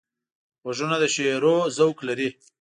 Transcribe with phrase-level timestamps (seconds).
[0.63, 2.29] غوږونه د شعرونو ذوق لري